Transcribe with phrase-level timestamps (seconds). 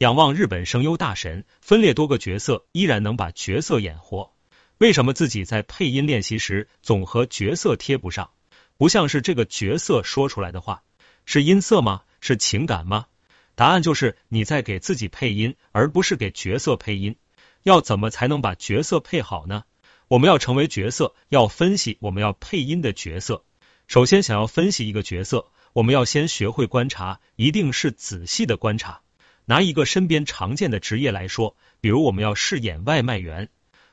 [0.00, 4.32] 仰望日本声优大神，分裂多个角色依然能把角色演活。
[4.78, 8.30] 为什么自己在配音练习时总和角色贴不上？
[8.78, 10.84] 不像是这个角色说出来的话，
[11.26, 12.00] 是音色吗？
[12.22, 13.08] 是情感吗？
[13.54, 17.16] 答案就是你在给自己配音，而不是给角色配音。
[17.64, 19.64] 要怎么才能把角色配好呢？
[20.08, 23.44] 我们要成为角色，要分析我们要配音的角色。
[23.86, 29.02] 首先，想要分析一个角色，我们要先学会观察，一定是仔细的观察。
[29.50, 33.48] 拿一个身边常见的职业来说，比如我们要饰演外卖员。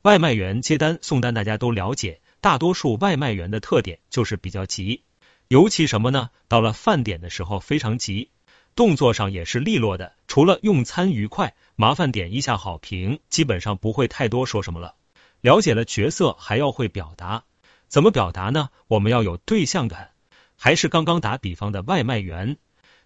[0.00, 2.22] 外卖员接单送单，大家都了解。
[2.40, 5.02] 大多数外卖员的特点就是比较急，
[5.48, 6.30] 尤其什么呢？
[6.48, 8.30] 到了饭点的时候非常急，
[8.74, 10.14] 动作上也是利落的。
[10.26, 14.94] 除了用餐愉快，麻烦点一下好评，基本上不会太多说什么了。
[15.42, 17.44] 了解了角色，还要会表达。
[17.88, 18.70] 怎么表达呢？
[18.88, 20.12] 我们要有对象感。
[20.56, 22.56] 还是刚刚打比方的外卖员，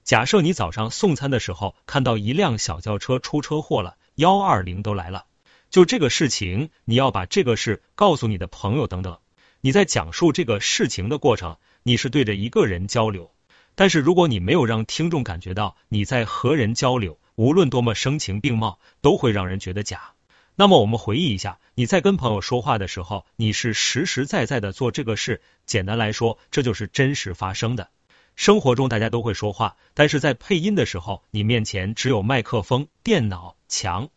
[0.07, 5.27] 假设你早上送餐的时候看到一辆小轿车出车祸了，幺二零都来了。
[5.69, 9.19] 就这个事情，你要把这个事告诉你的朋友等等。
[9.63, 13.33] 你在讲述这个事情的过程，你是对着一个人交流。
[13.75, 20.13] 但是如果你没有让听众感觉到你在和人交流，无论多么声情并茂，都会让人觉得假。
[20.55, 25.43] 那么我们回忆一下，你在跟朋友说话的时候，你是实实在在的做这个事。
[25.65, 27.91] 简单来说，这就是真实发生的。
[28.37, 34.11] 生活中大家都会说话，但是在配音的时候，你面前只有麦克风、电脑、墙。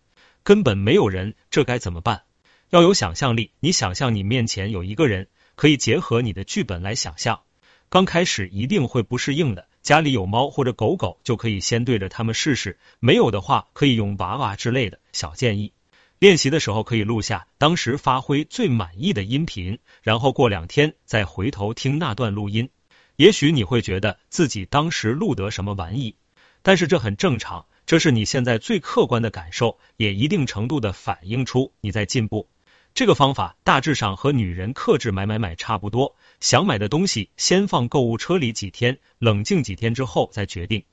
[0.44, 2.24] 根本没有人，这该怎么办？
[2.70, 7.40] 要有想象力，你想象你面前有一个人，可以结合你的剧本来想象。
[7.88, 15.00] 刚开始一定会不适应的，家里有猫或者狗狗，就可以先对着他们试试；没有的话，可以用娃娃之类的。
[15.14, 15.72] 小建议，
[16.20, 22.70] 练习的时候可以录下当时发挥最满意的音频，然后过两天再回头听那段录音，
[23.20, 26.16] 也许你会觉得自己当时录得什么玩意，
[26.62, 27.66] 但是这很正常。
[27.86, 32.48] 这是你现在最客观的感受，也一定程度的反映出你在进步。
[32.94, 40.86] 这个方法大致上和女人克制买买买差不多，想买的东西先放购物车里几天，冷静几天之后再决定。